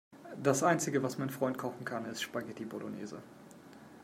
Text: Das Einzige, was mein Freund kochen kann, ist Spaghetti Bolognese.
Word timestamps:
Das 0.41 0.63
Einzige, 0.63 1.03
was 1.03 1.19
mein 1.19 1.29
Freund 1.29 1.59
kochen 1.59 1.85
kann, 1.85 2.05
ist 2.05 2.23
Spaghetti 2.23 2.65
Bolognese. 2.65 3.21